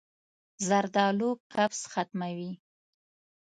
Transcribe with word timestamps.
زردالو 0.67 1.29
قبض 1.53 1.81
ختموي. 1.93 2.51